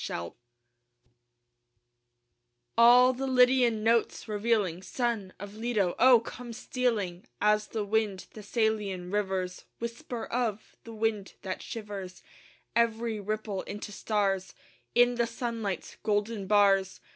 [0.03, 0.35] APOLLO
[1.05, 1.09] I
[2.75, 9.11] All the Lydian notes revealing, Son of Leto, oh, come stealing As the wind Thessalian
[9.11, 10.75] rivers Whisper of!
[10.85, 12.23] the wind that shivers
[12.75, 14.55] Every ripple into stars,
[14.95, 16.99] In the sunlight's golden bars.